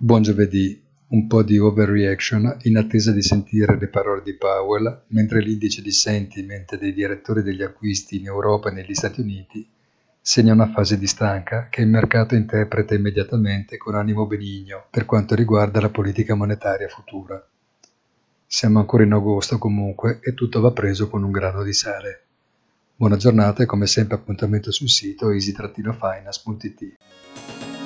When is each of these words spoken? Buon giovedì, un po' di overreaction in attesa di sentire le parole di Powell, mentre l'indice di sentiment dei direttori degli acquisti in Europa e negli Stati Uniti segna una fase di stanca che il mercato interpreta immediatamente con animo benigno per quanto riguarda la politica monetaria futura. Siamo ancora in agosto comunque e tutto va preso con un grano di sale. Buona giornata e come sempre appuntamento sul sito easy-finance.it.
Buon 0.00 0.22
giovedì, 0.22 0.80
un 1.08 1.26
po' 1.26 1.42
di 1.42 1.58
overreaction 1.58 2.58
in 2.62 2.76
attesa 2.76 3.10
di 3.10 3.20
sentire 3.20 3.76
le 3.76 3.88
parole 3.88 4.22
di 4.22 4.32
Powell, 4.34 5.06
mentre 5.08 5.40
l'indice 5.40 5.82
di 5.82 5.90
sentiment 5.90 6.78
dei 6.78 6.92
direttori 6.92 7.42
degli 7.42 7.62
acquisti 7.62 8.18
in 8.18 8.26
Europa 8.26 8.70
e 8.70 8.74
negli 8.74 8.94
Stati 8.94 9.20
Uniti 9.20 9.68
segna 10.20 10.52
una 10.52 10.70
fase 10.70 10.98
di 10.98 11.08
stanca 11.08 11.66
che 11.68 11.80
il 11.80 11.88
mercato 11.88 12.36
interpreta 12.36 12.94
immediatamente 12.94 13.76
con 13.76 13.96
animo 13.96 14.24
benigno 14.26 14.86
per 14.88 15.04
quanto 15.04 15.34
riguarda 15.34 15.80
la 15.80 15.90
politica 15.90 16.36
monetaria 16.36 16.86
futura. 16.86 17.44
Siamo 18.46 18.78
ancora 18.78 19.02
in 19.02 19.12
agosto 19.12 19.58
comunque 19.58 20.20
e 20.22 20.32
tutto 20.32 20.60
va 20.60 20.70
preso 20.70 21.08
con 21.08 21.24
un 21.24 21.32
grano 21.32 21.64
di 21.64 21.72
sale. 21.72 22.22
Buona 22.94 23.16
giornata 23.16 23.64
e 23.64 23.66
come 23.66 23.88
sempre 23.88 24.14
appuntamento 24.14 24.70
sul 24.70 24.88
sito 24.88 25.32
easy-finance.it. 25.32 27.77